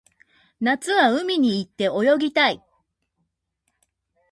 [0.59, 2.63] 夏は海に行って泳ぎたい